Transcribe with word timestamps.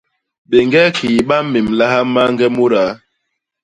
Béñge 0.49 0.81
kii 0.97 1.19
ba 1.27 1.35
mmémlaha 1.45 1.99
mañge 2.13 2.45
mudaa. 2.55 2.91